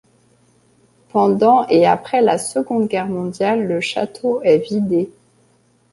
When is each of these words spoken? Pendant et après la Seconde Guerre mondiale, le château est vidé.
Pendant 1.09 1.67
et 1.67 1.85
après 1.85 2.23
la 2.23 2.39
Seconde 2.39 2.87
Guerre 2.87 3.05
mondiale, 3.07 3.67
le 3.67 3.81
château 3.81 4.41
est 4.41 4.57
vidé. 4.57 5.11